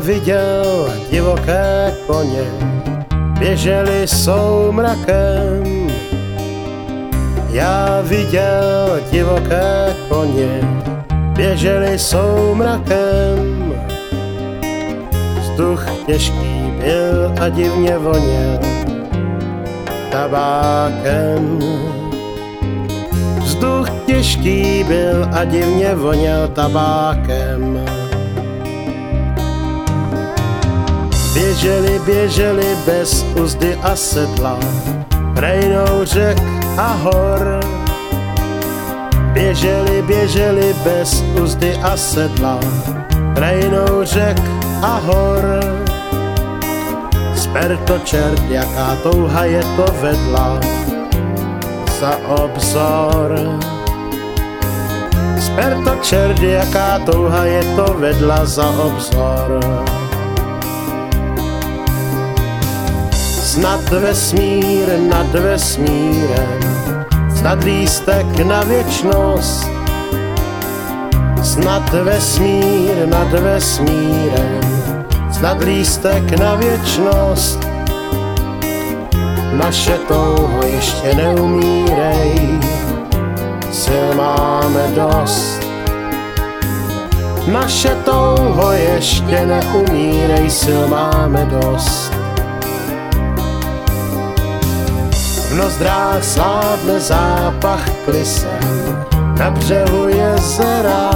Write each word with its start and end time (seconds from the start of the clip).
viděl 0.00 0.92
divoké 1.10 1.94
koně, 2.06 2.44
běželi 3.38 4.08
soumrakem. 4.08 5.90
Já 7.50 8.00
viděl 8.02 9.00
divoké 9.10 9.96
koně, 10.08 10.60
běželi 11.12 11.98
soumrakem. 11.98 13.74
Vzduch 15.40 15.86
těžký 16.06 16.72
byl 16.78 17.34
a 17.40 17.48
divně 17.48 17.98
voněl 17.98 18.58
tabákem. 20.12 21.58
Vzduch 23.42 23.90
těžký 24.06 24.84
byl 24.84 25.28
a 25.32 25.44
divně 25.44 25.94
voněl 25.94 26.48
tabákem. 26.48 27.99
Běželi, 31.34 31.98
běželi 32.06 32.76
bez 32.86 33.26
uzdy 33.42 33.78
a 33.82 33.96
sedla, 33.96 34.58
krajnou 35.34 36.04
řek 36.04 36.42
a 36.78 36.92
hor. 36.92 37.60
Běželi, 39.32 40.02
běželi 40.02 40.74
bez 40.84 41.24
uzdy 41.42 41.76
a 41.82 41.96
sedla, 41.96 42.60
krajinou 43.34 44.02
řek 44.02 44.42
a 44.82 45.00
hor. 45.06 45.60
Sper 47.34 47.78
to 47.86 47.98
čert, 47.98 48.42
jaká 48.50 48.96
touha 49.02 49.44
je 49.44 49.62
to 49.76 49.86
vedla 50.02 50.60
za 52.00 52.16
obzor. 52.28 53.38
Sper 55.38 55.76
to 55.84 55.96
čert, 56.02 56.42
jaká 56.42 56.98
touha 56.98 57.44
je 57.44 57.62
to 57.76 57.94
vedla 57.98 58.44
za 58.44 58.68
obzor. 58.70 59.60
Snad 63.60 63.90
vesmír 63.90 64.88
nad 65.08 65.32
vesmírem, 65.32 66.60
snad 67.36 67.64
lístek 67.64 68.38
na 68.38 68.62
věčnost. 68.64 69.68
Snad 71.42 71.92
vesmír 71.92 73.06
nad 73.06 73.28
vesmírem, 73.28 74.60
snad 75.32 75.64
lístek 75.64 76.38
na 76.38 76.54
věčnost. 76.54 77.58
Naše 79.52 79.98
touho 80.08 80.62
ještě 80.62 81.14
neumírej, 81.14 82.60
sil 83.82 84.06
máme 84.16 84.84
dost. 84.94 85.60
Naše 87.46 87.96
touho 88.04 88.72
ještě 88.72 89.46
neumírej, 89.46 90.50
sil 90.60 90.82
máme 90.88 91.44
dost. 91.44 92.19
Nozdrách 95.60 96.24
slábne 96.24 96.96
zápach 97.00 97.84
klisem 98.04 98.96
na 99.38 99.50
břehu 99.50 100.08
jezera. 100.08 101.10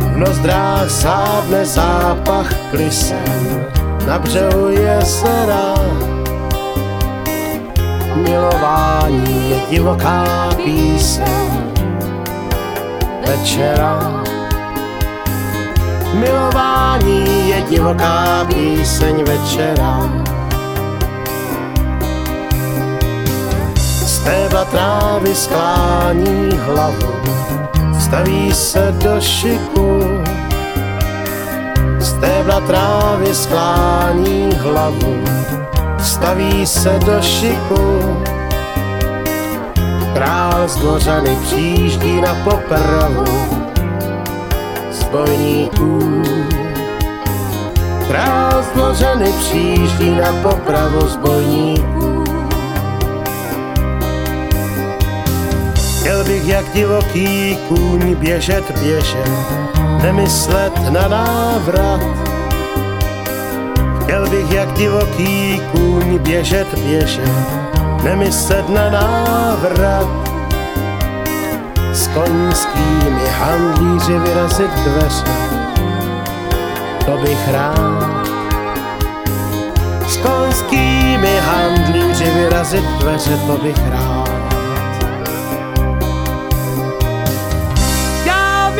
V 0.00 0.16
nozdrách 0.16 0.90
slábne 0.90 1.64
zápach 1.66 2.48
klisem 2.70 3.66
na 4.06 4.18
břehu 4.18 4.68
jezera. 4.68 5.74
Milování 8.14 9.50
je 9.50 9.60
divoká 9.70 10.48
píseň 10.56 11.50
večera. 13.26 14.24
Milování 16.14 17.48
je 17.48 17.60
divoká 17.60 18.46
píseň 18.48 19.24
večera. 19.24 20.24
Stébla 24.24 24.64
trávy 24.64 25.34
sklání 25.34 26.50
hlavu, 26.56 27.12
staví 28.00 28.54
se 28.54 28.94
do 29.04 29.20
šiku. 29.20 30.00
Stébla 32.00 32.60
trávy 32.60 33.34
sklání 33.34 34.50
hlavu, 34.62 35.24
staví 35.98 36.66
se 36.66 36.98
do 37.06 37.22
šiku. 37.22 38.16
Král 40.14 40.68
z 40.68 40.76
Dvořany 40.76 41.36
přijíždí 41.42 42.20
na 42.20 42.34
popravu 42.44 43.24
zbojníků. 44.90 46.22
Král 48.08 48.62
z 48.62 48.66
Dvořany 48.74 49.32
přijíždí 49.32 50.10
na 50.10 50.32
popravu 50.42 51.08
zbojníků. 51.08 52.13
Chtěl 56.04 56.24
bych 56.24 56.48
jak 56.48 56.72
divoký 56.74 57.58
kůň 57.68 58.14
běžet, 58.14 58.78
běžet, 58.78 59.30
nemyslet 60.02 60.90
na 60.90 61.08
návrat. 61.08 62.00
Chtěl 64.02 64.28
bych 64.28 64.50
jak 64.50 64.72
divoký 64.72 65.62
kůň 65.72 66.18
běžet, 66.18 66.78
běžet, 66.78 67.30
nemyslet 68.02 68.68
na 68.68 68.90
návrat. 68.90 70.08
S 71.92 72.06
koňskými 72.06 73.28
handlíři 73.38 74.18
vyrazit 74.18 74.70
dveře, 74.70 75.24
to 77.06 77.16
bych 77.16 77.48
rád. 77.52 78.28
S 80.08 80.16
koňskými 80.16 81.40
handlíři 81.40 82.30
vyrazit 82.30 82.84
dveře, 82.84 83.36
to 83.46 83.56
bych 83.56 83.78
rád. 83.90 84.43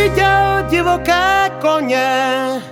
Viděl 0.08 0.64
divoké 0.68 1.50
koně, 1.60 2.62